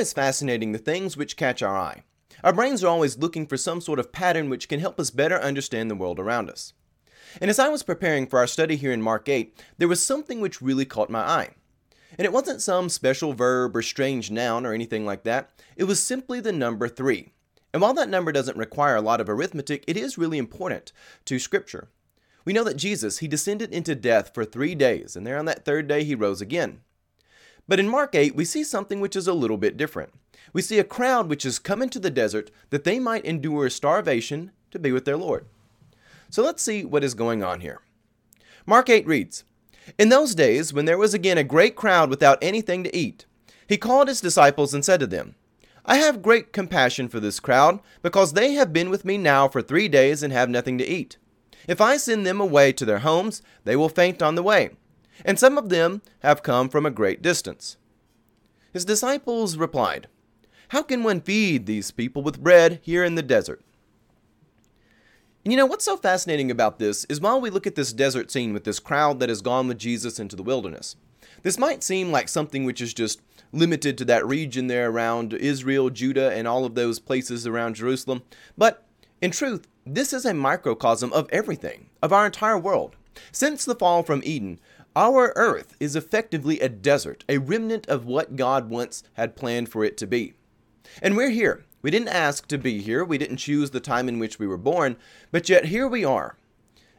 [0.00, 2.04] It's fascinating the things which catch our eye.
[2.42, 5.38] Our brains are always looking for some sort of pattern which can help us better
[5.38, 6.72] understand the world around us.
[7.38, 10.40] And as I was preparing for our study here in Mark 8, there was something
[10.40, 11.50] which really caught my eye.
[12.16, 16.02] And it wasn't some special verb or strange noun or anything like that, it was
[16.02, 17.34] simply the number 3.
[17.74, 20.92] And while that number doesn't require a lot of arithmetic, it is really important
[21.26, 21.90] to Scripture.
[22.46, 25.66] We know that Jesus, he descended into death for three days, and there on that
[25.66, 26.80] third day he rose again.
[27.68, 30.12] But in Mark 8, we see something which is a little bit different.
[30.52, 34.50] We see a crowd which has come into the desert that they might endure starvation
[34.70, 35.46] to be with their Lord.
[36.30, 37.80] So let's see what is going on here.
[38.66, 39.44] Mark 8 reads
[39.98, 43.26] In those days, when there was again a great crowd without anything to eat,
[43.66, 45.34] he called his disciples and said to them,
[45.84, 49.62] I have great compassion for this crowd, because they have been with me now for
[49.62, 51.16] three days and have nothing to eat.
[51.66, 54.70] If I send them away to their homes, they will faint on the way
[55.24, 57.76] and some of them have come from a great distance.
[58.72, 60.08] His disciples replied,
[60.68, 63.62] How can one feed these people with bread here in the desert?
[65.44, 68.30] And you know, what's so fascinating about this is while we look at this desert
[68.30, 70.96] scene with this crowd that has gone with Jesus into the wilderness,
[71.42, 75.90] this might seem like something which is just limited to that region there around Israel,
[75.90, 78.22] Judah, and all of those places around Jerusalem.
[78.56, 78.84] But
[79.20, 82.96] in truth, this is a microcosm of everything, of our entire world.
[83.32, 84.60] Since the fall from Eden,
[84.96, 89.84] our earth is effectively a desert, a remnant of what God once had planned for
[89.84, 90.34] it to be.
[91.00, 91.64] And we're here.
[91.82, 94.58] We didn't ask to be here, we didn't choose the time in which we were
[94.58, 94.96] born,
[95.30, 96.36] but yet here we are.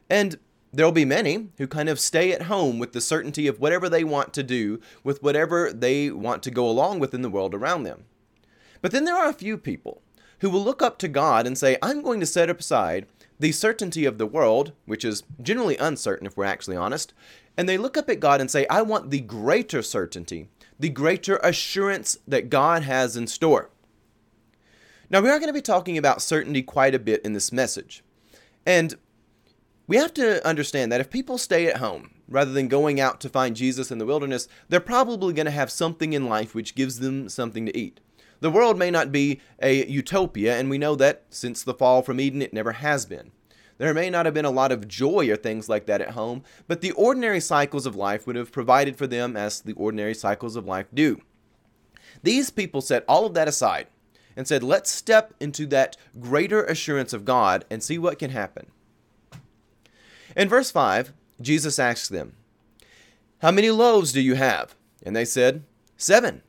[0.10, 0.40] And
[0.74, 4.04] there'll be many who kind of stay at home with the certainty of whatever they
[4.04, 7.84] want to do, with whatever they want to go along with in the world around
[7.84, 8.06] them.
[8.82, 10.02] But then there are a few people
[10.40, 13.06] who will look up to God and say, I'm going to set aside
[13.40, 17.14] the certainty of the world, which is generally uncertain if we're actually honest,
[17.58, 20.50] and they look up at God and say, I want the greater certainty,
[20.80, 23.70] the greater assurance that God has in store.
[25.10, 28.04] Now, we are going to be talking about certainty quite a bit in this message.
[28.66, 28.96] And
[29.86, 33.30] we have to understand that if people stay at home rather than going out to
[33.30, 37.00] find Jesus in the wilderness, they're probably going to have something in life which gives
[37.00, 38.00] them something to eat.
[38.40, 42.22] The world may not be a utopia, and we know that since the fall from
[42.22, 43.32] Eden, it never has been.
[43.82, 46.44] There may not have been a lot of joy or things like that at home,
[46.68, 50.56] but the ordinary cycles of life would have provided for them as the ordinary cycles
[50.56, 51.20] of life do.
[52.22, 53.88] These people set all of that aside
[54.36, 58.68] and said, let's step into that greater assurance of God and see what can happen.
[60.38, 61.12] In verse 5,
[61.42, 62.34] Jesus asked them,
[63.40, 64.76] How many loaves do you have?
[65.02, 65.64] And they said,
[65.98, 66.44] Seven.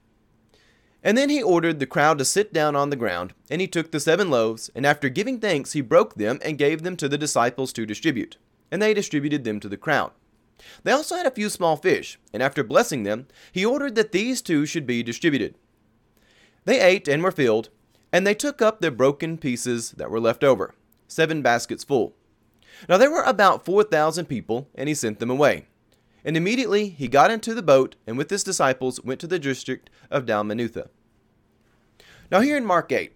[1.03, 3.91] And then he ordered the crowd to sit down on the ground, and he took
[3.91, 7.19] the seven loaves, and after giving thanks, he broke them and gave them to the
[7.19, 8.37] disciples to distribute.
[8.71, 10.13] And they distributed them to the crowd.
[10.85, 14.41] They also had a few small fish, and after blessing them, he ordered that these
[14.41, 15.57] too should be distributed.
[16.65, 17.71] They ate and were filled,
[18.13, 20.75] and they took up the broken pieces that were left over,
[21.09, 22.15] seven baskets full.
[22.89, 25.67] Now there were about four thousand people, and he sent them away.
[26.25, 29.91] And immediately he got into the boat and with his disciples went to the district
[30.11, 30.89] of Dalmanutha.
[32.31, 33.13] Now, here in Mark 8,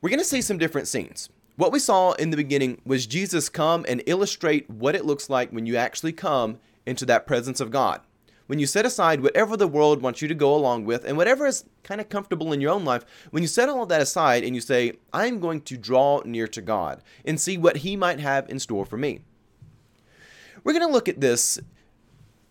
[0.00, 1.30] we're going to see some different scenes.
[1.56, 5.50] What we saw in the beginning was Jesus come and illustrate what it looks like
[5.50, 8.00] when you actually come into that presence of God.
[8.46, 11.46] When you set aside whatever the world wants you to go along with and whatever
[11.46, 14.44] is kind of comfortable in your own life, when you set all of that aside
[14.44, 18.20] and you say, I'm going to draw near to God and see what He might
[18.20, 19.20] have in store for me.
[20.64, 21.58] We're going to look at this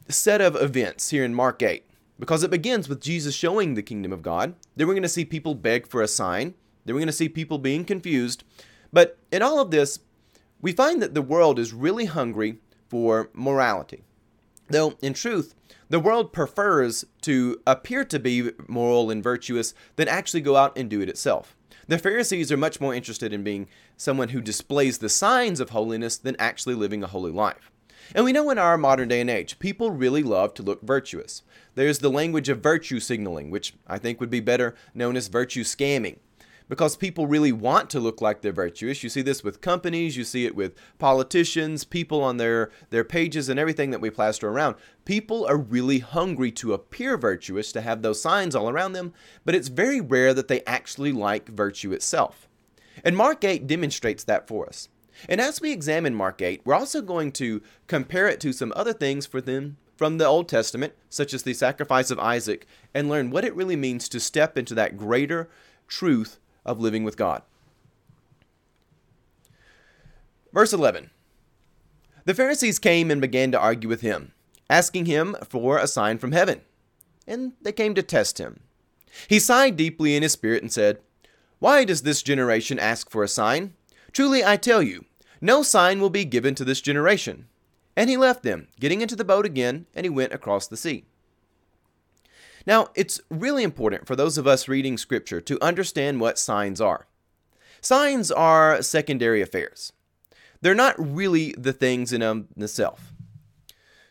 [0.10, 1.84] set of events here in Mark 8
[2.20, 4.56] because it begins with Jesus showing the kingdom of God.
[4.76, 6.54] Then we're going to see people beg for a sign.
[6.86, 8.44] Then we're going to see people being confused.
[8.92, 10.00] But in all of this,
[10.62, 12.58] we find that the world is really hungry
[12.88, 14.04] for morality.
[14.70, 15.54] Though, in truth,
[15.90, 20.90] the world prefers to appear to be moral and virtuous than actually go out and
[20.90, 21.56] do it itself.
[21.88, 26.18] The Pharisees are much more interested in being someone who displays the signs of holiness
[26.18, 27.72] than actually living a holy life.
[28.16, 31.44] And we know in our modern day and age, people really love to look virtuous.
[31.76, 35.64] There's the language of virtue signaling, which I think would be better known as virtue
[35.64, 36.18] scamming.
[36.70, 39.02] Because people really want to look like they're virtuous.
[39.02, 43.48] You see this with companies, you see it with politicians, people on their, their pages,
[43.48, 44.76] and everything that we plaster around.
[45.06, 49.14] People are really hungry to appear virtuous, to have those signs all around them,
[49.46, 52.50] but it's very rare that they actually like virtue itself.
[53.02, 54.90] And Mark 8 demonstrates that for us.
[55.28, 58.94] And as we examine Mark 8, we're also going to compare it to some other
[58.94, 63.32] things for them from the Old Testament, such as the sacrifice of Isaac, and learn
[63.32, 65.50] what it really means to step into that greater
[65.88, 67.42] truth of living with God.
[70.54, 71.10] Verse 11
[72.26, 74.34] The Pharisees came and began to argue with him,
[74.70, 76.62] asking him for a sign from heaven.
[77.28, 78.62] And they came to test him.
[79.28, 81.00] He sighed deeply in his spirit and said,
[81.60, 83.74] Why does this generation ask for a sign?
[84.12, 85.06] Truly I tell you,
[85.42, 87.48] no sign will be given to this generation.
[87.96, 91.06] And he left them, getting into the boat again, and he went across the sea.
[92.66, 97.08] Now, it's really important for those of us reading Scripture to understand what signs are.
[97.82, 99.94] Signs are secondary affairs.
[100.62, 103.02] They're not really the things in them themselves.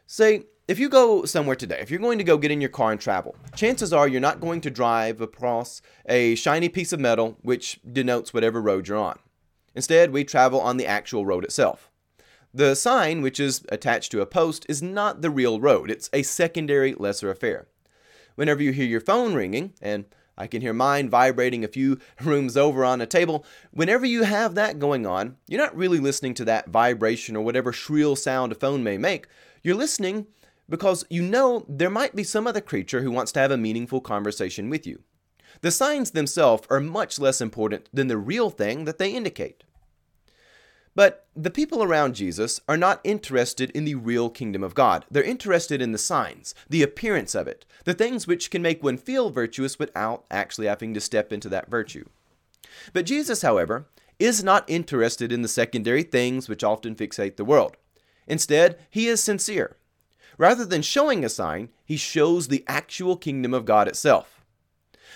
[0.06, 2.92] Say, if you go somewhere today, if you're going to go get in your car
[2.92, 7.36] and travel, chances are you're not going to drive across a shiny piece of metal
[7.42, 9.18] which denotes whatever road you're on.
[9.76, 11.90] Instead, we travel on the actual road itself.
[12.52, 16.22] The sign, which is attached to a post, is not the real road, it's a
[16.22, 17.68] secondary, lesser affair.
[18.34, 20.06] Whenever you hear your phone ringing, and
[20.38, 23.44] I can hear mine vibrating a few rooms over on a table.
[23.70, 27.72] Whenever you have that going on, you're not really listening to that vibration or whatever
[27.72, 29.28] shrill sound a phone may make.
[29.62, 30.26] You're listening
[30.68, 34.00] because you know there might be some other creature who wants to have a meaningful
[34.00, 35.02] conversation with you.
[35.60, 39.64] The signs themselves are much less important than the real thing that they indicate.
[40.94, 45.04] But the people around Jesus are not interested in the real kingdom of God.
[45.10, 48.96] They're interested in the signs, the appearance of it, the things which can make one
[48.96, 52.06] feel virtuous without actually having to step into that virtue.
[52.94, 53.86] But Jesus, however,
[54.18, 57.76] is not interested in the secondary things which often fixate the world.
[58.26, 59.76] Instead, he is sincere.
[60.38, 64.35] Rather than showing a sign, he shows the actual kingdom of God itself.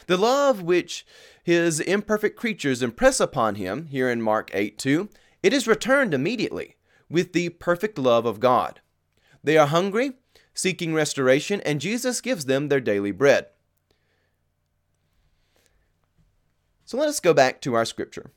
[0.07, 1.07] The love which
[1.43, 5.09] his imperfect creatures impress upon him, here in Mark 8 2,
[5.43, 6.77] it is returned immediately
[7.09, 8.81] with the perfect love of God.
[9.43, 10.13] They are hungry,
[10.55, 13.47] seeking restoration, and Jesus gives them their daily bread.
[16.85, 18.33] So let us go back to our scripture.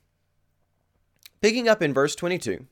[1.42, 2.68] Picking up in verse 22.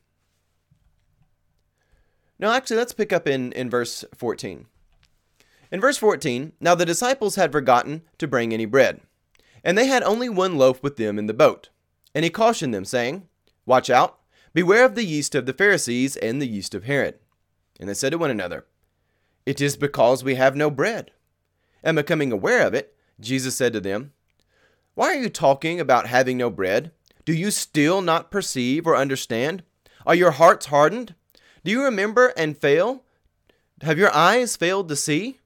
[2.40, 4.66] No, actually, let's pick up in, in verse 14.
[5.72, 9.02] In verse 14, now the disciples had forgotten to bring any bread,
[9.64, 11.70] and they had only one loaf with them in the boat.
[12.14, 13.28] And he cautioned them, saying,
[13.66, 14.20] Watch out,
[14.54, 17.20] Beware of the yeast of the Pharisees and the yeast of Herod.
[17.80, 18.66] And they said to one another,
[19.46, 21.12] It is because we have no bread.
[21.82, 24.12] And becoming aware of it, Jesus said to them,
[24.94, 26.92] Why are you talking about having no bread?
[27.24, 29.64] Do you still not perceive or understand?
[30.06, 31.16] Are your hearts hardened?
[31.64, 33.04] Do you remember and fail?
[33.82, 35.40] Have your eyes failed to see?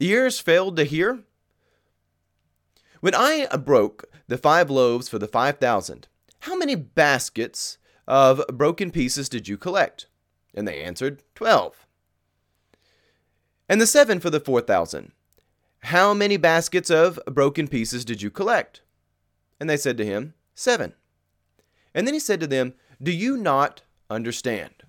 [0.00, 1.20] Ears failed to hear?
[3.00, 6.08] When I broke the five loaves for the five thousand,
[6.40, 10.06] how many baskets of broken pieces did you collect?
[10.54, 11.86] And they answered, Twelve.
[13.68, 15.12] And the seven for the four thousand.
[15.84, 18.82] How many baskets of broken pieces did you collect?
[19.58, 20.94] And they said to him, Seven.
[21.94, 24.82] And then he said to them, Do you not understand?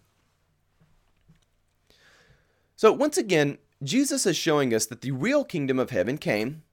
[2.75, 6.63] So once again, Jesus is showing us that the real kingdom of heaven came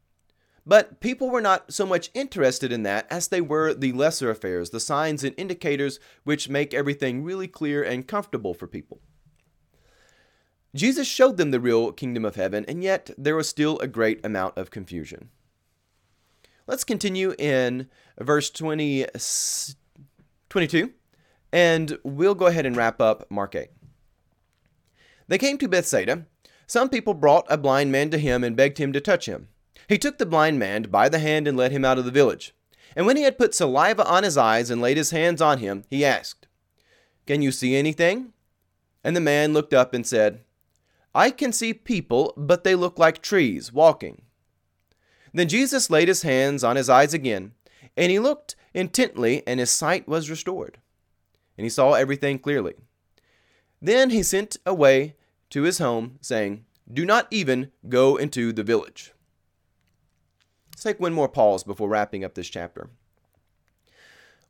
[0.69, 4.69] but people were not so much interested in that as they were the lesser affairs,
[4.69, 9.00] the signs and indicators which make everything really clear and comfortable for people.
[10.75, 14.22] Jesus showed them the real kingdom of heaven, and yet there was still a great
[14.22, 15.31] amount of confusion.
[16.66, 17.88] Let's continue in
[18.20, 19.06] verse 20,
[20.50, 20.93] 22,
[21.50, 23.70] and we'll go ahead and wrap up Mark 8.
[25.28, 26.26] They came to Bethsaida.
[26.69, 29.49] Some people brought a blind man to him and begged him to touch him.
[29.88, 32.55] He took the blind man by the hand and led him out of the village.
[32.94, 35.84] And when he had put saliva on his eyes and laid his hands on him,
[35.89, 36.46] he asked,
[37.27, 38.34] Can you see anything?
[39.03, 40.43] And the man looked up and said,
[41.15, 44.22] I can see people, but they look like trees walking.
[45.32, 47.53] Then Jesus laid his hands on his eyes again,
[47.96, 50.79] and he looked intently, and his sight was restored.
[51.56, 52.75] And he saw everything clearly.
[53.81, 55.15] Then he sent away
[55.50, 59.12] to his home, saying, Do not even go into the village.
[60.70, 62.90] Let's take one more pause before wrapping up this chapter.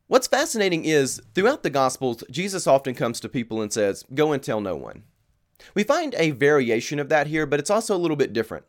[0.08, 4.42] What's fascinating is, throughout the Gospels, Jesus often comes to people and says, Go and
[4.42, 5.04] tell no one.
[5.74, 8.64] We find a variation of that here, but it's also a little bit different.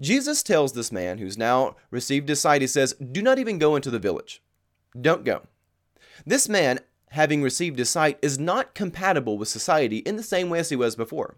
[0.00, 3.76] Jesus tells this man who's now received his sight, he says, Do not even go
[3.76, 4.42] into the village.
[4.98, 5.42] Don't go.
[6.24, 10.60] This man, having received his sight, is not compatible with society in the same way
[10.60, 11.36] as he was before.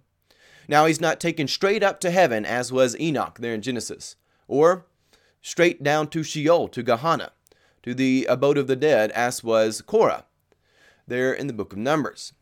[0.68, 4.16] Now, he's not taken straight up to heaven as was Enoch there in Genesis,
[4.48, 4.86] or
[5.40, 7.32] straight down to Sheol, to Gehenna,
[7.82, 10.24] to the abode of the dead, as was Korah,
[11.06, 12.32] there in the book of Numbers.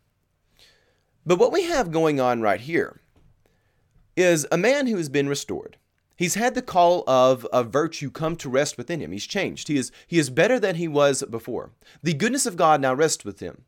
[1.25, 3.01] But what we have going on right here
[4.17, 5.77] is a man who has been restored.
[6.17, 9.13] He's had the call of a virtue come to rest within him.
[9.13, 9.69] He's changed.
[9.69, 11.71] He is, he is better than he was before.
[12.03, 13.65] The goodness of God now rests with him.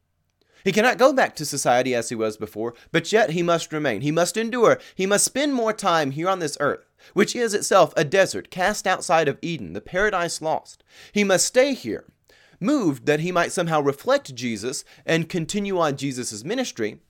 [0.65, 4.01] He cannot go back to society as he was before, but yet he must remain.
[4.01, 4.79] He must endure.
[4.95, 8.87] He must spend more time here on this earth, which is itself a desert cast
[8.87, 10.85] outside of Eden, the paradise lost.
[11.13, 12.05] He must stay here,
[12.61, 17.01] moved that he might somehow reflect Jesus and continue on Jesus' ministry,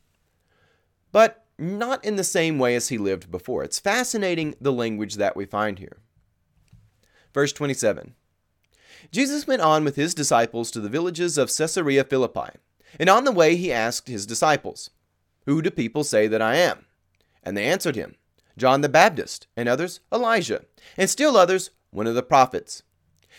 [1.10, 3.62] but not in the same way as he lived before.
[3.62, 5.98] It's fascinating the language that we find here.
[7.32, 8.14] Verse 27
[9.10, 12.58] Jesus went on with his disciples to the villages of Caesarea Philippi.
[12.98, 14.90] And on the way he asked his disciples,
[15.46, 16.86] Who do people say that I am?
[17.42, 18.16] And they answered him,
[18.56, 20.64] John the Baptist, and others, Elijah,
[20.96, 22.82] and still others, one of the prophets.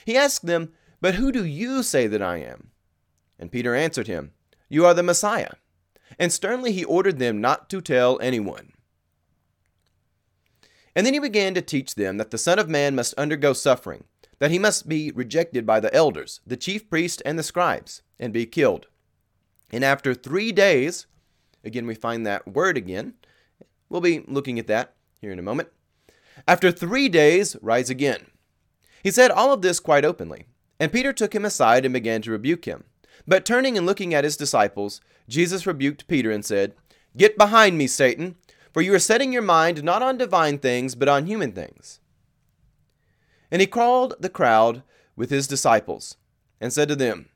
[0.06, 2.72] He asked them, But who do you say that I am?
[3.38, 4.32] And Peter answered him,
[4.70, 5.52] You are the Messiah.
[6.20, 8.74] And sternly he ordered them not to tell anyone.
[10.96, 14.04] And then he began to teach them that the Son of Man must undergo suffering,
[14.40, 18.32] that he must be rejected by the elders, the chief priests, and the scribes, and
[18.32, 18.88] be killed
[19.72, 21.08] and after three days,
[21.64, 23.14] again, we find that word again.
[23.90, 25.70] We'll be looking at that here in a moment.
[26.48, 28.28] After three days, rise again.
[29.02, 30.46] He said all of this quite openly,
[30.80, 32.86] and Peter took him aside and began to rebuke him.
[33.28, 36.74] But turning and looking at his disciples, Jesus rebuked Peter and said,
[37.16, 38.36] Get behind me, Satan,
[38.72, 42.00] for you are setting your mind not on divine things, but on human things.
[43.52, 44.82] And he called the crowd
[45.16, 46.18] with his disciples,
[46.60, 47.30] and said to them,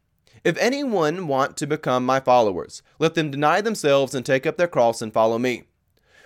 [0.43, 4.67] if anyone want to become my followers, let them deny themselves and take up their
[4.67, 5.63] cross and follow me.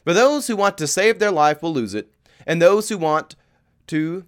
[0.03, 2.11] For those who want to save their life will lose it,
[2.45, 3.35] and those who want
[3.87, 4.25] to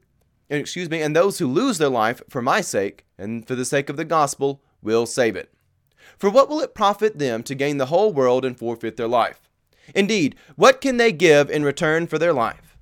[0.49, 3.89] excuse me, and those who lose their life for my sake and for the sake
[3.89, 5.51] of the gospel will save it.
[6.17, 9.49] For what will it profit them to gain the whole world and forfeit their life?
[9.95, 12.77] Indeed, what can they give in return for their life?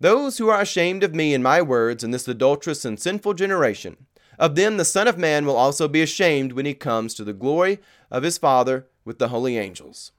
[0.00, 4.06] Those who are ashamed of me and my words in this adulterous and sinful generation,
[4.38, 7.32] of them the Son of Man will also be ashamed when he comes to the
[7.32, 7.78] glory
[8.10, 10.12] of his Father with the holy angels.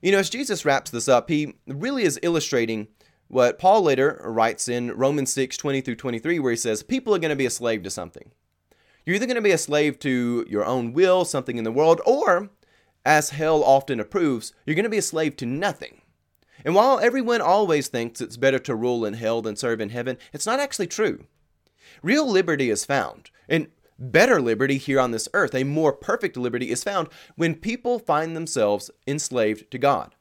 [0.00, 2.88] You know, as Jesus wraps this up, he really is illustrating
[3.28, 7.18] what Paul later writes in Romans 6 20 through 23, where he says, People are
[7.18, 8.32] going to be a slave to something.
[9.06, 12.00] You're either going to be a slave to your own will, something in the world,
[12.04, 12.50] or,
[13.04, 16.02] as hell often approves, you're going to be a slave to nothing.
[16.64, 20.18] And while everyone always thinks it's better to rule in hell than serve in heaven,
[20.32, 21.24] it's not actually true.
[22.02, 26.70] Real liberty is found, and better liberty here on this earth, a more perfect liberty,
[26.70, 30.14] is found when people find themselves enslaved to God.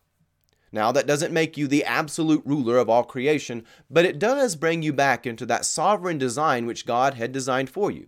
[0.71, 4.81] Now, that doesn't make you the absolute ruler of all creation, but it does bring
[4.81, 8.07] you back into that sovereign design which God had designed for you,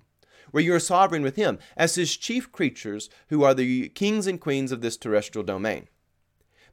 [0.51, 4.39] where you are sovereign with Him as His chief creatures who are the kings and
[4.39, 5.89] queens of this terrestrial domain.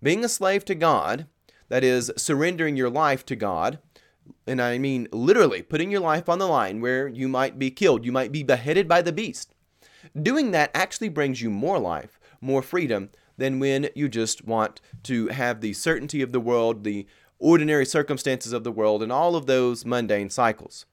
[0.01, 1.27] Being a slave to God,
[1.69, 3.81] that is, surrendering your life to God,
[4.47, 8.05] and I mean literally putting your life on the line where you might be killed,
[8.05, 9.55] you might be beheaded by the beast.
[10.21, 15.29] Doing that actually brings you more life, more freedom than when you just want to
[15.29, 17.07] have the certainty of the world, the
[17.39, 20.87] ordinary circumstances of the world, and all of those mundane cycles.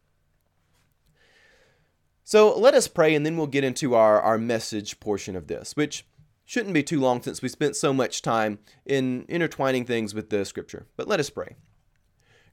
[2.24, 5.76] So let us pray and then we'll get into our, our message portion of this,
[5.76, 6.06] which
[6.46, 10.46] shouldn't be too long since we spent so much time in intertwining things with the
[10.46, 10.88] scripture.
[10.96, 11.56] But let us pray.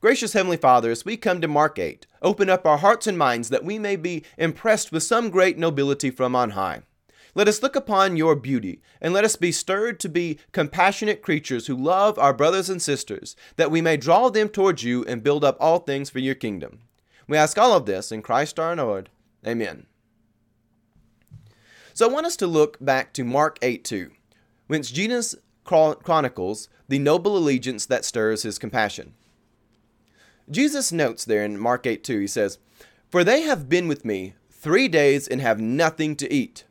[0.04, 3.48] Gracious Heavenly Father, as we come to Mark 8, open up our hearts and minds
[3.48, 6.82] that we may be impressed with some great nobility from on high.
[7.34, 11.68] Let us look upon your beauty, and let us be stirred to be compassionate creatures
[11.68, 15.42] who love our brothers and sisters, that we may draw them towards you and build
[15.42, 16.80] up all things for your kingdom.
[17.26, 19.08] We ask all of this in Christ our Lord.
[19.46, 19.86] Amen.
[21.94, 24.10] So I want us to look back to Mark 8 2,
[24.66, 25.34] whence Jesus
[25.64, 29.14] chronicles the noble allegiance that stirs his compassion.
[30.50, 32.58] Jesus notes there in Mark 8 2, he says,
[33.10, 36.64] For they have been with me three days and have nothing to eat.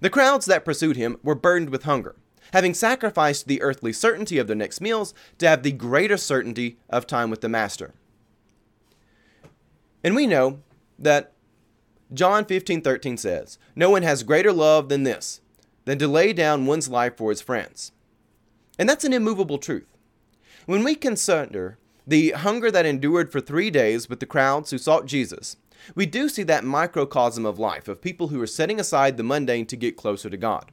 [0.00, 2.16] The crowds that pursued him were burdened with hunger,
[2.52, 7.06] having sacrificed the earthly certainty of their next meals to have the greater certainty of
[7.06, 7.94] time with the Master.
[10.04, 10.60] And we know
[10.98, 11.32] that
[12.12, 15.40] John 15 13 says, No one has greater love than this,
[15.84, 17.92] than to lay down one's life for his friends.
[18.78, 19.86] And that's an immovable truth.
[20.66, 25.06] When we consider the hunger that endured for three days with the crowds who sought
[25.06, 25.56] Jesus,
[25.94, 29.66] we do see that microcosm of life of people who are setting aside the mundane
[29.66, 30.70] to get closer to God.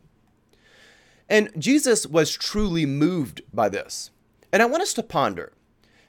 [1.27, 4.11] And Jesus was truly moved by this.
[4.51, 5.53] And I want us to ponder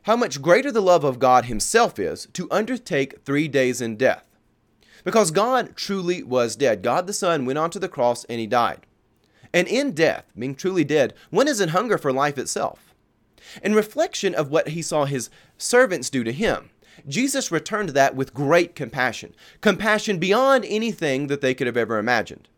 [0.05, 4.27] how much greater the love of God Himself is to undertake three days in death.
[5.05, 6.83] Because God truly was dead.
[6.83, 8.87] God the Son went onto the cross and He died.
[9.53, 12.90] And in death, being truly dead, one is in hunger for life itself
[13.63, 16.71] in reflection of what he saw his servants do to him.
[17.09, 22.49] Jesus returned that with great compassion, compassion beyond anything that they could have ever imagined.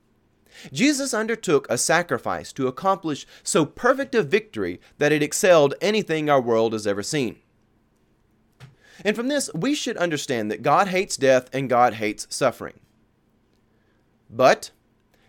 [0.72, 6.40] Jesus undertook a sacrifice to accomplish so perfect a victory that it excelled anything our
[6.40, 7.38] world has ever seen.
[9.04, 12.78] And from this, we should understand that God hates death and God hates suffering.
[14.30, 14.70] But,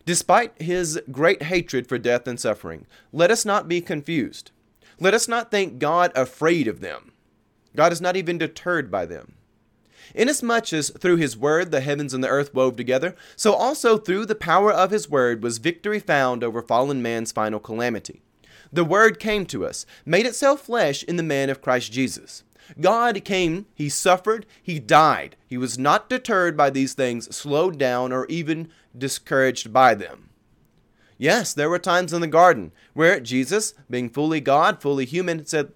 [0.05, 4.51] despite his great hatred for death and suffering, let us not be confused.
[4.99, 7.11] Let us not think God afraid of them.
[7.75, 9.33] God is not even deterred by them.
[10.13, 14.25] Inasmuch as through his word the heavens and the earth wove together, so also through
[14.25, 18.21] the power of his word was victory found over fallen man's final calamity.
[18.71, 22.43] The word came to us, made itself flesh in the man of Christ Jesus.
[22.79, 25.35] God came, he suffered, he died.
[25.47, 30.29] He was not deterred by these things, slowed down, or even discouraged by them.
[31.23, 35.71] Yes, there were times in the garden where Jesus, being fully God, fully human, said,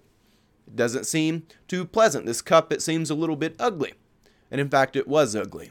[0.66, 2.26] It doesn't seem too pleasant.
[2.26, 3.94] This cup, it seems a little bit ugly.
[4.50, 5.70] And in fact, it was ugly.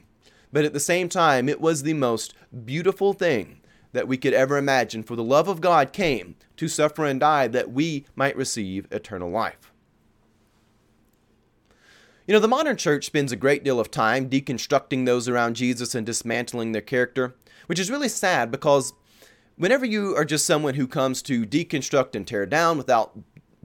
[0.51, 2.33] But at the same time, it was the most
[2.65, 7.05] beautiful thing that we could ever imagine, for the love of God came to suffer
[7.05, 9.71] and die that we might receive eternal life.
[12.25, 15.93] You know, the modern church spends a great deal of time deconstructing those around Jesus
[15.93, 17.35] and dismantling their character,
[17.67, 18.93] which is really sad because
[19.57, 23.17] whenever you are just someone who comes to deconstruct and tear down without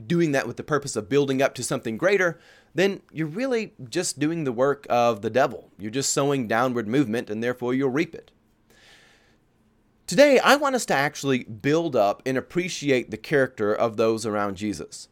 [0.07, 2.41] doing that with the purpose of building up to something greater,
[2.75, 5.71] then you're really just doing the work of the devil.
[5.79, 8.31] You're just sowing downward movement and therefore you'll reap it.
[10.07, 14.57] Today, I want us to actually build up and appreciate the character of those around
[14.57, 15.09] Jesus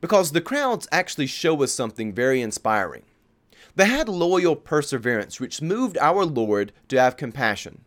[0.00, 3.04] because the crowds actually show us something very inspiring.
[3.74, 7.83] They had loyal perseverance, which moved our Lord to have compassion.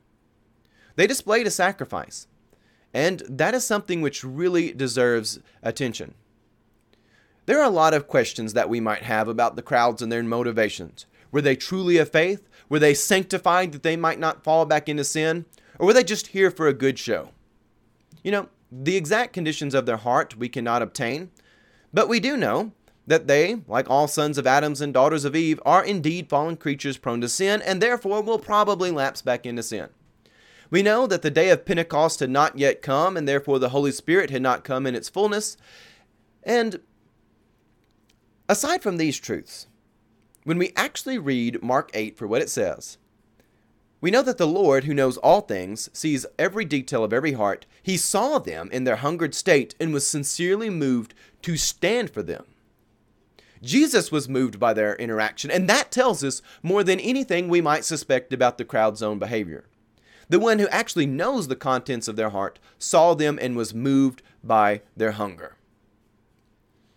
[0.97, 2.27] They displayed a sacrifice,
[2.91, 6.15] and that is something which really deserves attention.
[7.45, 10.23] There are a lot of questions that we might have about the crowds and their
[10.23, 11.05] motivations.
[11.31, 12.49] Were they truly of faith?
[12.67, 15.45] Were they sanctified that they might not fall back into sin?
[15.77, 17.29] Or were they just here for a good show?
[18.23, 21.29] You know, the exact conditions of their heart we cannot obtain,
[21.93, 22.71] but we do know
[23.05, 26.97] that they, like all sons of Adams and daughters of Eve, are indeed fallen creatures
[26.97, 29.89] prone to sin, and therefore will probably lapse back into sin.
[30.69, 33.91] We know that the day of Pentecost had not yet come, and therefore the Holy
[33.91, 35.57] Spirit had not come in its fullness.
[36.43, 36.79] And
[38.49, 39.67] aside from these truths,
[40.43, 42.97] when we actually read Mark 8 for what it says,
[43.99, 47.65] we know that the Lord, who knows all things, sees every detail of every heart.
[47.81, 52.45] He saw them in their hungered state and was sincerely moved to stand for them.
[53.63, 57.85] Jesus was moved by their interaction, and that tells us more than anything we might
[57.85, 59.65] suspect about the crowd's own behavior.
[60.29, 64.21] The one who actually knows the contents of their heart saw them and was moved
[64.43, 65.55] by their hunger.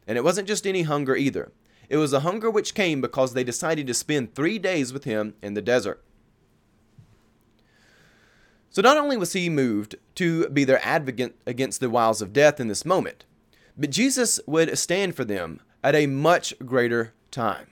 [0.07, 1.53] And it wasn't just any hunger either.
[1.89, 5.35] It was a hunger which came because they decided to spend three days with him
[5.43, 6.03] in the desert.
[8.71, 12.61] So not only was he moved to be their advocate against the wiles of death
[12.61, 13.25] in this moment,
[13.77, 17.70] but Jesus would stand for them at a much greater time.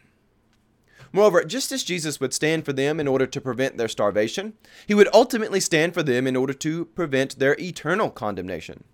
[1.12, 4.54] Moreover, just as Jesus would stand for them in order to prevent their starvation,
[4.86, 8.84] he would ultimately stand for them in order to prevent their eternal condemnation.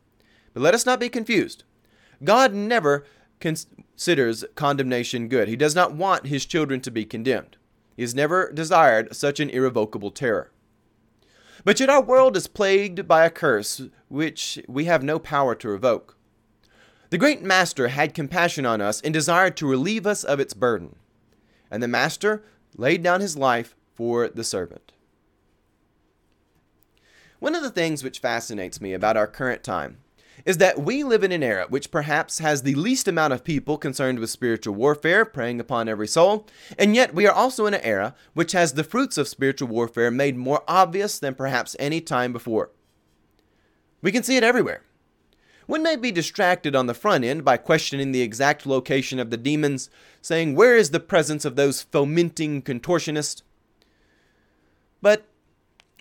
[0.53, 1.65] But let us not be confused.
[2.23, 3.05] God never
[3.41, 5.49] considers condemnation good.
[5.49, 7.57] He does not want his children to be condemned.
[7.97, 10.51] He has never desired such an irrevocable terror.
[11.65, 15.69] But yet our world is plagued by a curse which we have no power to
[15.69, 16.17] revoke.
[17.11, 20.97] The great Master had compassion on us and desired to relieve us of its burden.
[21.75, 22.45] And the Master
[22.77, 24.93] laid down his life for the servant.
[27.41, 29.97] One of the things which fascinates me about our current time
[30.45, 33.77] is that we live in an era which perhaps has the least amount of people
[33.77, 36.47] concerned with spiritual warfare, preying upon every soul,
[36.79, 40.13] and yet we are also in an era which has the fruits of spiritual warfare
[40.13, 42.71] made more obvious than perhaps any time before.
[44.01, 44.83] We can see it everywhere.
[45.67, 49.37] One may be distracted on the front end by questioning the exact location of the
[49.37, 53.43] demons, saying, Where is the presence of those fomenting contortionists?
[55.01, 55.27] But,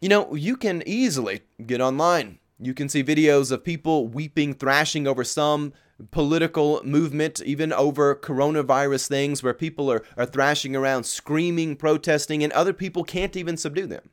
[0.01, 5.07] you know, you can easily get online you can see videos of people weeping, thrashing
[5.07, 5.73] over some
[6.11, 12.53] political movement, even over coronavirus things, where people are, are thrashing around, screaming, protesting, and
[12.53, 14.09] other people can't even subdue them.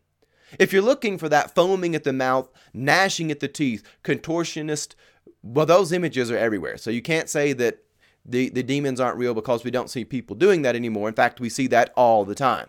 [0.59, 4.95] If you're looking for that foaming at the mouth, gnashing at the teeth, contortionist,
[5.43, 6.77] well, those images are everywhere.
[6.77, 7.83] So you can't say that
[8.25, 11.09] the, the demons aren't real because we don't see people doing that anymore.
[11.09, 12.69] In fact, we see that all the time.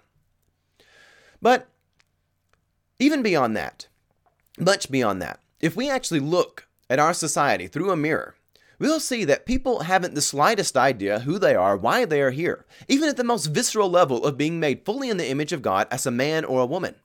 [1.42, 1.68] But
[3.00, 3.88] even beyond that,
[4.60, 8.36] much beyond that, if we actually look at our society through a mirror,
[8.80, 12.66] we'll see that people haven't the slightest idea who they are, why they are here,
[12.88, 15.88] even at the most visceral level of being made fully in the image of God
[15.92, 16.96] as a man or a woman.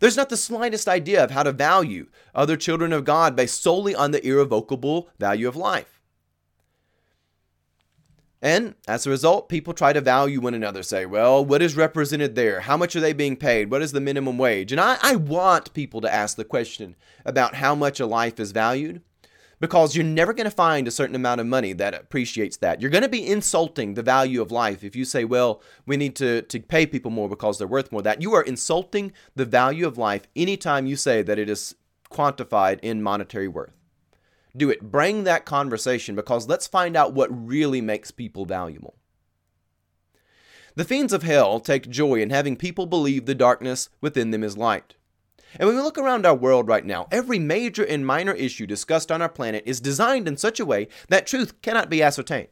[0.00, 3.94] There's not the slightest idea of how to value other children of God based solely
[3.94, 5.98] on the irrevocable value of life.
[8.40, 12.36] And as a result, people try to value one another, say, well, what is represented
[12.36, 12.60] there?
[12.60, 13.70] How much are they being paid?
[13.70, 14.70] What is the minimum wage?
[14.70, 18.52] And I, I want people to ask the question about how much a life is
[18.52, 19.02] valued
[19.60, 22.80] because you're never going to find a certain amount of money that appreciates that.
[22.80, 26.14] You're going to be insulting the value of life if you say, well, we need
[26.16, 28.02] to, to pay people more because they're worth more.
[28.02, 31.74] That you are insulting the value of life anytime you say that it is
[32.10, 33.72] quantified in monetary worth.
[34.56, 34.90] Do it.
[34.90, 38.94] Bring that conversation because let's find out what really makes people valuable.
[40.74, 44.56] The fiends of hell take joy in having people believe the darkness within them is
[44.56, 44.94] light.
[45.56, 49.10] And when we look around our world right now, every major and minor issue discussed
[49.10, 52.48] on our planet is designed in such a way that truth cannot be ascertained.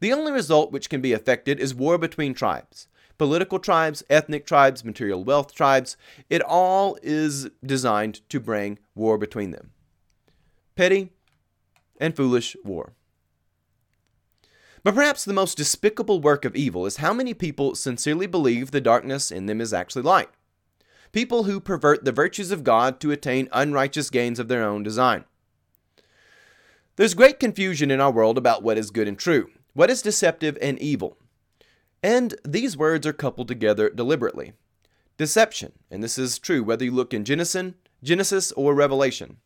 [0.00, 2.88] The only result which can be affected is war between tribes.
[3.18, 5.96] Political tribes, ethnic tribes, material wealth tribes,
[6.28, 9.70] it all is designed to bring war between them.
[10.74, 11.12] Petty
[12.00, 12.94] and foolish war.
[14.82, 18.80] But perhaps the most despicable work of evil is how many people sincerely believe the
[18.80, 20.30] darkness in them is actually light
[21.12, 25.24] people who pervert the virtues of God to attain unrighteous gains of their own design.
[26.96, 30.58] There's great confusion in our world about what is good and true, what is deceptive
[30.60, 31.16] and evil.
[32.02, 34.52] And these words are coupled together deliberately.
[35.16, 39.36] Deception, and this is true whether you look in Genesis, Genesis or Revelation.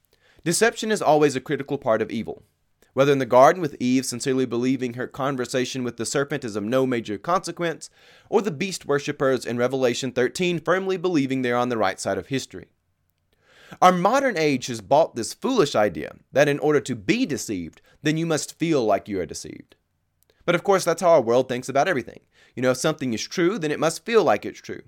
[0.44, 2.42] Deception is always a critical part of evil.
[2.96, 6.64] Whether in the garden with Eve sincerely believing her conversation with the serpent is of
[6.64, 7.90] no major consequence,
[8.30, 12.28] or the beast worshippers in Revelation 13 firmly believing they're on the right side of
[12.28, 12.68] history.
[13.82, 18.16] Our modern age has bought this foolish idea that in order to be deceived, then
[18.16, 19.76] you must feel like you are deceived.
[20.46, 22.20] But of course, that's how our world thinks about everything.
[22.54, 24.80] You know, if something is true, then it must feel like it's true.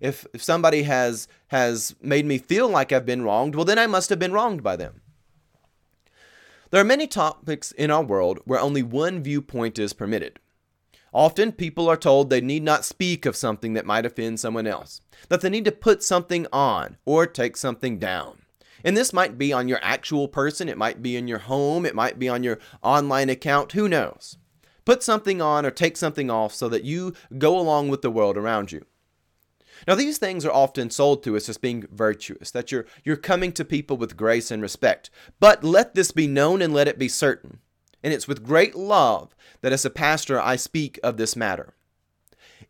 [0.00, 3.88] If, if somebody has has made me feel like I've been wronged, well, then I
[3.88, 5.00] must have been wronged by them.
[6.70, 10.40] There are many topics in our world where only one viewpoint is permitted.
[11.12, 15.00] Often people are told they need not speak of something that might offend someone else,
[15.28, 18.42] that they need to put something on or take something down.
[18.84, 21.94] And this might be on your actual person, it might be in your home, it
[21.94, 24.36] might be on your online account, who knows?
[24.84, 28.36] Put something on or take something off so that you go along with the world
[28.36, 28.84] around you.
[29.86, 33.52] Now, these things are often sold to us as being virtuous, that you're, you're coming
[33.52, 35.10] to people with grace and respect.
[35.40, 37.58] But let this be known and let it be certain.
[38.02, 41.74] And it's with great love that as a pastor I speak of this matter.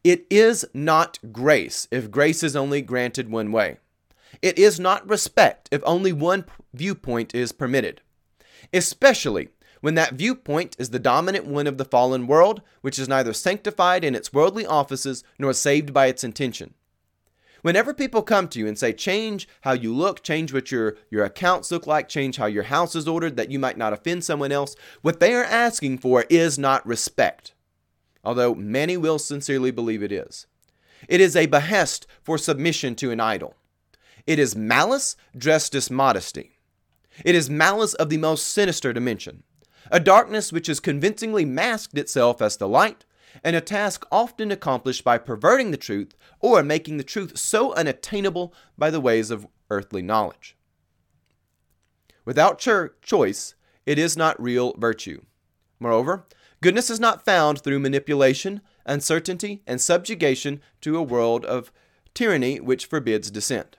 [0.03, 3.79] It is not grace if grace is only granted one way.
[4.41, 8.03] It is not respect if only one viewpoint is permitted.
[8.73, 9.49] Especially
[9.81, 14.05] when that viewpoint is the dominant one of the fallen world, which is neither sanctified
[14.05, 16.75] in its worldly offices nor saved by its intention.
[17.63, 21.25] Whenever people come to you and say, change how you look, change what your, your
[21.25, 24.53] accounts look like, change how your house is ordered, that you might not offend someone
[24.53, 27.55] else, what they are asking for is not respect.
[28.23, 30.47] Although many will sincerely believe it is.
[31.09, 33.55] It is a behest for submission to an idol.
[34.27, 36.59] It is malice dressed as modesty.
[37.25, 39.45] It is malice of the most sinister dimension,
[39.91, 43.06] a darkness which has convincingly masked itself as the light,
[43.43, 48.55] and a task often accomplished by perverting the truth or making the truth so unattainable
[48.77, 50.57] by the ways of earthly knowledge.
[52.25, 55.23] Without cho- choice, it is not real virtue.
[55.79, 56.27] Moreover,
[56.61, 61.71] goodness is not found through manipulation, uncertainty, and subjugation to a world of
[62.15, 63.77] tyranny which forbids dissent.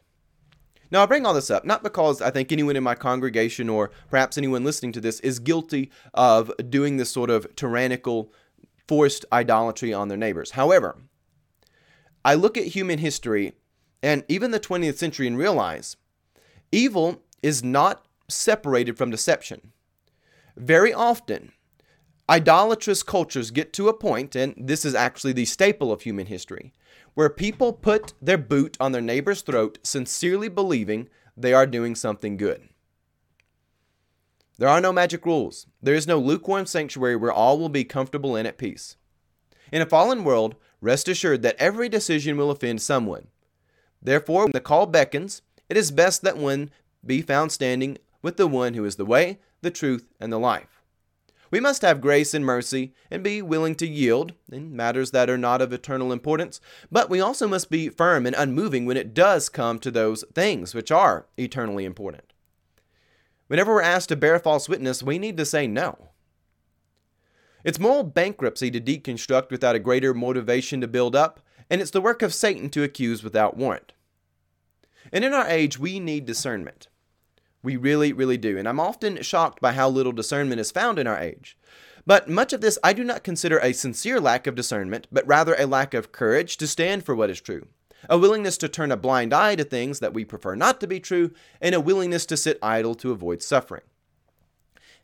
[0.90, 3.92] Now, I bring all this up not because I think anyone in my congregation or
[4.10, 8.32] perhaps anyone listening to this is guilty of doing this sort of tyrannical
[8.88, 10.52] forced idolatry on their neighbors.
[10.52, 10.98] However,
[12.24, 13.54] I look at human history
[14.02, 15.98] and even the 20th century and realize
[16.72, 19.72] evil is not separated from deception.
[20.56, 21.52] Very often,
[22.30, 26.74] idolatrous cultures get to a point, and this is actually the staple of human history,
[27.14, 32.38] where people put their boot on their neighbor's throat, sincerely believing they are doing something
[32.38, 32.70] good.
[34.60, 35.68] There are no magic rules.
[35.82, 38.96] There is no lukewarm sanctuary where all will be comfortable and at peace.
[39.72, 43.28] In a fallen world, rest assured that every decision will offend someone.
[44.02, 46.72] Therefore, when the call beckons, it is best that one
[47.06, 50.82] be found standing with the one who is the way, the truth, and the life.
[51.50, 55.38] We must have grace and mercy and be willing to yield in matters that are
[55.38, 56.60] not of eternal importance,
[56.92, 60.74] but we also must be firm and unmoving when it does come to those things
[60.74, 62.34] which are eternally important.
[63.48, 66.10] Whenever we're asked to bear false witness, we need to say no.
[67.64, 72.02] It's moral bankruptcy to deconstruct without a greater motivation to build up, and it's the
[72.02, 73.94] work of Satan to accuse without warrant.
[75.12, 76.88] And in our age, we need discernment.
[77.64, 78.58] We really, really do.
[78.58, 81.58] And I'm often shocked by how little discernment is found in our age.
[82.06, 85.56] But much of this I do not consider a sincere lack of discernment, but rather
[85.58, 87.68] a lack of courage to stand for what is true,
[88.10, 91.00] a willingness to turn a blind eye to things that we prefer not to be
[91.00, 93.84] true, and a willingness to sit idle to avoid suffering.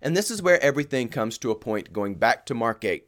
[0.01, 3.07] And this is where everything comes to a point going back to Mark 8.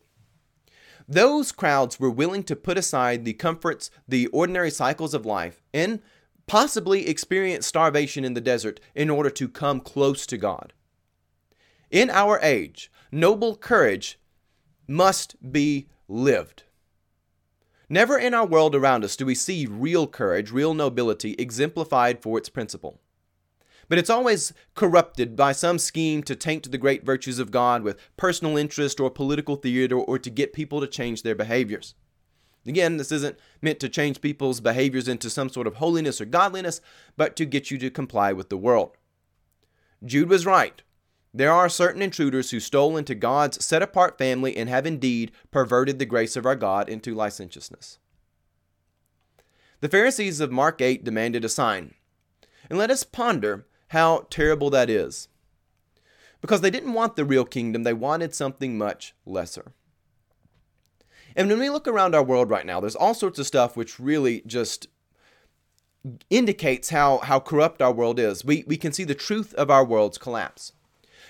[1.07, 6.01] Those crowds were willing to put aside the comforts, the ordinary cycles of life, and
[6.47, 10.73] possibly experience starvation in the desert in order to come close to God.
[11.91, 14.19] In our age, noble courage
[14.87, 16.63] must be lived.
[17.89, 22.37] Never in our world around us do we see real courage, real nobility exemplified for
[22.37, 22.99] its principle.
[23.87, 27.99] But it's always corrupted by some scheme to taint the great virtues of God with
[28.17, 31.93] personal interest or political theater or to get people to change their behaviors.
[32.65, 36.81] Again, this isn't meant to change people's behaviors into some sort of holiness or godliness,
[37.15, 38.97] but to get you to comply with the world.
[40.03, 40.81] Jude was right.
[41.35, 45.99] There are certain intruders who stole into God's set apart family and have indeed perverted
[45.99, 47.99] the grace of our God into licentiousness.
[49.81, 51.93] The Pharisees of Mark 8 demanded a sign.
[52.69, 55.27] And let us ponder how terrible that is.
[56.39, 59.73] Because they didn't want the real kingdom, they wanted something much lesser.
[61.35, 63.99] And when we look around our world right now, there's all sorts of stuff which
[63.99, 64.87] really just
[66.29, 68.45] indicates how, how corrupt our world is.
[68.45, 70.71] We, we can see the truth of our world's collapse.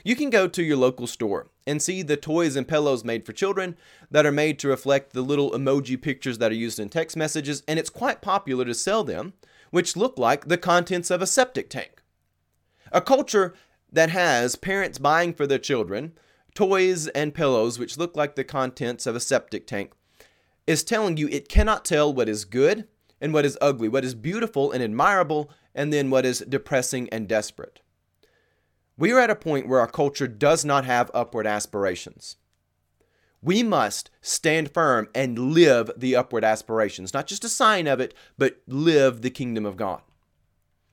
[0.06, 3.34] You can go to your local store and see the toys and pillows made for
[3.34, 3.76] children
[4.12, 7.64] that are made to reflect the little emoji pictures that are used in text messages,
[7.68, 9.34] and it's quite popular to sell them,
[9.72, 12.04] which look like the contents of a septic tank.
[12.92, 13.56] A culture
[13.92, 16.14] that has parents buying for their children
[16.54, 19.92] toys and pillows which look like the contents of a septic tank
[20.68, 22.88] is telling you it cannot tell what is good
[23.20, 27.28] and what is ugly, what is beautiful and admirable, and then what is depressing and
[27.28, 27.82] desperate.
[28.98, 32.38] We are at a point where our culture does not have upward aspirations.
[33.42, 38.14] We must stand firm and live the upward aspirations, not just a sign of it,
[38.38, 40.02] but live the kingdom of God.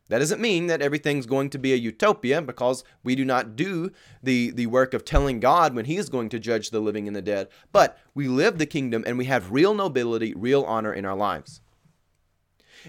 [0.09, 3.91] That doesn't mean that everything's going to be a utopia because we do not do
[4.23, 7.17] the, the work of telling God when He is going to judge the living and
[7.17, 11.07] the dead, but we live the kingdom and we have real nobility, real honor in
[11.07, 11.63] our lives.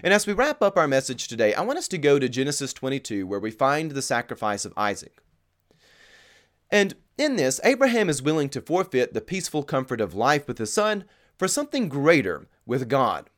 [0.02, 2.72] And as we wrap up our message today, I want us to go to Genesis
[2.72, 5.22] 22, where we find the sacrifice of Isaac.
[6.70, 10.72] And in this, Abraham is willing to forfeit the peaceful comfort of life with his
[10.72, 11.04] son
[11.38, 13.30] for something greater with God.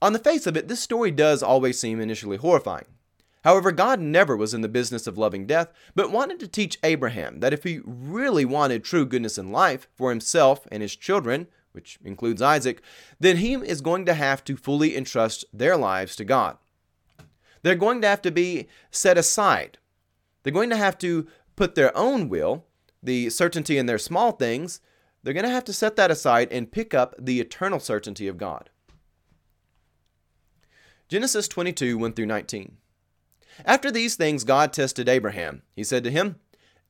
[0.00, 2.86] On the face of it, this story does always seem initially horrifying.
[3.42, 7.40] However, God never was in the business of loving death, but wanted to teach Abraham
[7.40, 11.98] that if he really wanted true goodness in life for himself and his children, which
[12.04, 12.80] includes Isaac,
[13.18, 16.56] then he is going to have to fully entrust their lives to God.
[17.62, 19.78] They're going to have to be set aside.
[20.42, 22.64] They're going to have to put their own will,
[23.02, 24.80] the certainty in their small things,
[25.22, 28.36] they're going to have to set that aside and pick up the eternal certainty of
[28.36, 28.68] God.
[31.08, 32.76] Genesis 22 1 through 19.
[33.64, 35.62] After these things, God tested Abraham.
[35.74, 36.36] He said to him,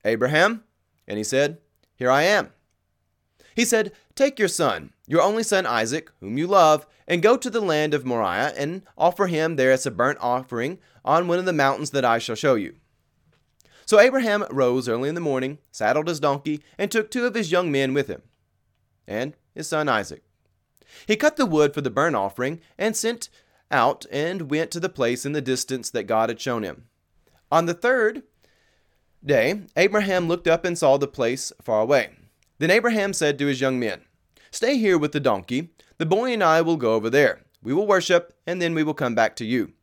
[0.04, 0.64] Abraham,
[1.06, 1.58] and he said,
[1.94, 2.52] Here I am.
[3.54, 7.50] He said, Take your son, your only son Isaac, whom you love, and go to
[7.50, 11.44] the land of Moriah, and offer him there as a burnt offering on one of
[11.44, 12.74] the mountains that I shall show you.
[13.86, 17.52] So Abraham rose early in the morning, saddled his donkey, and took two of his
[17.52, 18.22] young men with him,
[19.06, 20.22] and his son Isaac.
[21.06, 23.28] He cut the wood for the burnt offering, and sent
[23.70, 26.86] out and went to the place in the distance that God had shown him.
[27.52, 28.22] On the third
[29.24, 32.10] day, Abraham looked up and saw the place far away.
[32.64, 34.00] Then Abraham said to his young men,
[34.50, 35.74] Stay here with the donkey.
[35.98, 37.42] The boy and I will go over there.
[37.62, 39.74] We will worship, and then we will come back to you.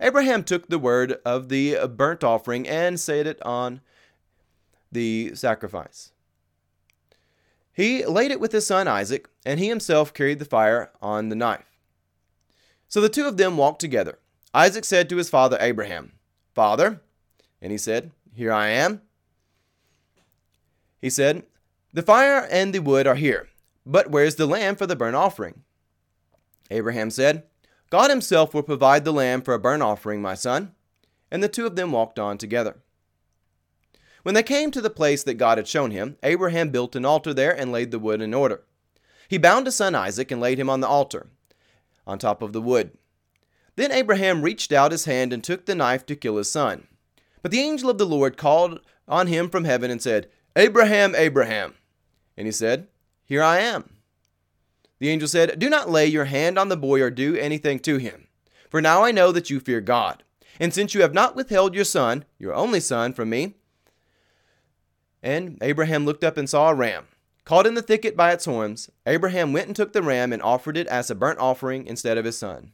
[0.00, 3.82] Abraham took the word of the burnt offering and set it on
[4.90, 6.10] the sacrifice.
[7.72, 11.36] He laid it with his son Isaac, and he himself carried the fire on the
[11.36, 11.70] knife.
[12.88, 14.18] So the two of them walked together.
[14.52, 16.14] Isaac said to his father Abraham,
[16.52, 17.00] Father,
[17.62, 19.02] and he said, Here I am.
[21.00, 21.44] He said,
[21.96, 23.48] The fire and the wood are here,
[23.86, 25.62] but where's the lamb for the burnt offering?
[26.70, 27.44] Abraham said,
[27.88, 30.74] God himself will provide the lamb for a burnt offering, my son.
[31.30, 32.82] And the two of them walked on together.
[34.24, 37.32] When they came to the place that God had shown him, Abraham built an altar
[37.32, 38.64] there and laid the wood in order.
[39.26, 41.28] He bound his son Isaac and laid him on the altar
[42.06, 42.90] on top of the wood.
[43.76, 46.88] Then Abraham reached out his hand and took the knife to kill his son.
[47.40, 51.72] But the angel of the Lord called on him from heaven and said, Abraham, Abraham.
[52.36, 52.88] And he said,
[53.24, 53.96] Here I am.
[54.98, 57.98] The angel said, Do not lay your hand on the boy or do anything to
[57.98, 58.28] him.
[58.70, 60.22] For now I know that you fear God.
[60.58, 63.54] And since you have not withheld your son, your only son, from me,
[65.22, 67.08] and Abraham looked up and saw a ram,
[67.44, 70.76] caught in the thicket by its horns, Abraham went and took the ram and offered
[70.76, 72.72] it as a burnt offering instead of his son.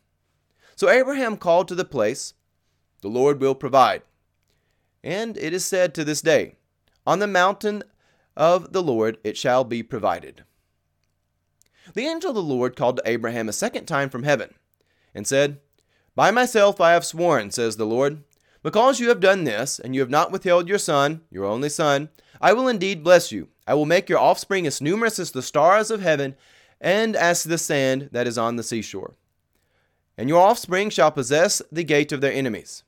[0.77, 2.35] So Abraham called to the place,
[3.01, 4.03] The Lord will provide.
[5.03, 6.57] And it is said to this day,
[7.07, 7.83] On the mountain
[8.37, 10.45] of the Lord it shall be provided.
[11.95, 14.55] The angel of the Lord called to Abraham a second time from heaven,
[15.15, 15.61] and said,
[16.15, 18.23] By myself I have sworn, says the Lord,
[18.63, 22.09] because you have done this, and you have not withheld your son, your only son,
[22.41, 23.49] I will indeed bless you.
[23.67, 26.37] I will make your offspring as numerous as the stars of heaven,
[26.81, 29.15] and as the sand that is on the seashore.
[30.19, 32.83] And your offspring shall possess the gate of their enemies.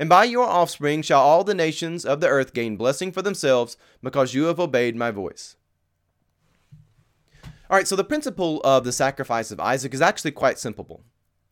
[0.00, 3.76] And by your offspring shall all the nations of the earth gain blessing for themselves,
[4.02, 5.56] because you have obeyed my voice.
[7.68, 11.04] All right, so the principle of the sacrifice of Isaac is actually quite simple.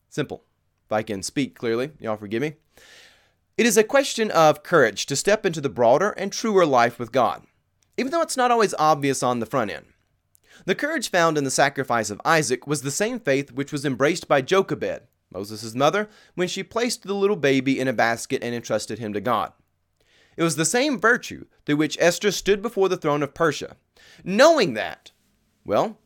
[0.09, 0.45] Simple.
[0.87, 2.55] If I can speak clearly, y'all forgive me.
[3.59, 7.13] It is a question of courage to step into the broader and truer life with
[7.13, 7.45] God,
[7.99, 9.85] even though it's not always obvious on the front end.
[10.65, 14.27] The courage found in the sacrifice of Isaac was the same faith which was embraced
[14.27, 18.99] by Jochebed, Moses' mother, when she placed the little baby in a basket and entrusted
[18.99, 19.53] him to God.
[20.37, 23.77] It was the same virtue through which Esther stood before the throne of Persia,
[24.23, 25.11] knowing that,
[25.64, 25.99] well,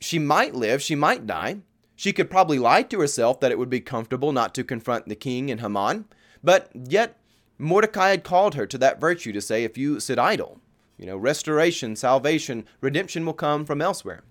[0.00, 1.58] she might live, she might die.
[1.94, 5.14] She could probably lie to herself that it would be comfortable not to confront the
[5.14, 6.06] king and Haman,
[6.42, 7.18] but yet
[7.58, 10.60] Mordecai had called her to that virtue to say, if you sit idle,
[10.96, 14.22] you know, restoration, salvation, redemption will come from elsewhere.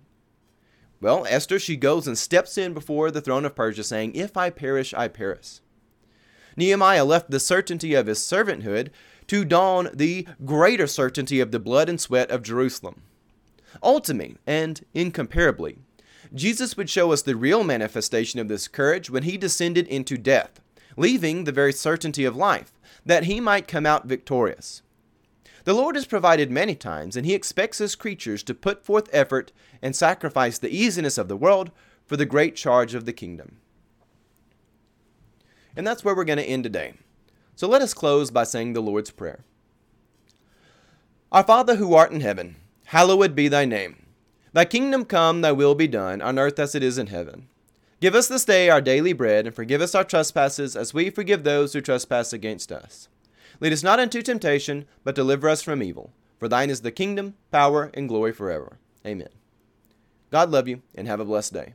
[1.02, 4.50] Well, Esther, she goes and steps in before the throne of Persia, saying, If I
[4.50, 5.60] perish, I perish.
[6.58, 8.90] Nehemiah left the certainty of his servanthood
[9.28, 13.04] to don the greater certainty of the blood and sweat of Jerusalem.
[13.82, 15.78] Ultimately, and incomparably,
[16.34, 20.60] Jesus would show us the real manifestation of this courage when he descended into death,
[20.98, 22.74] leaving the very certainty of life,
[23.06, 24.82] that he might come out victorious.
[25.66, 29.52] The Lord has provided many times, and He expects His creatures to put forth effort
[29.82, 31.72] and sacrifice the easiness of the world
[32.06, 33.58] for the great charge of the kingdom.
[35.76, 36.94] And that's where we're going to end today.
[37.56, 39.44] So let us close by saying the Lord's Prayer.
[41.32, 44.08] Our Father who art in heaven, hallowed be thy name.
[44.54, 47.50] Thy kingdom come, thy will be done, on earth as it is in heaven.
[48.02, 51.44] Give us this day our daily bread, and forgive us our trespasses, as we forgive
[51.44, 53.10] those who trespass against us
[53.60, 56.14] Lead us not into temptation, but deliver us from evil.
[56.38, 58.80] For thine is the kingdom, power, and glory forever.
[59.06, 59.30] Amen.
[60.32, 61.74] God love you, and have a blessed day.